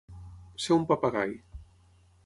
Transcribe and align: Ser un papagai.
Ser 0.63 0.73
un 0.79 0.87
papagai. 0.93 1.39